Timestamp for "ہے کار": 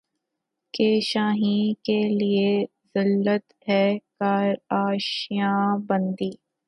3.67-4.53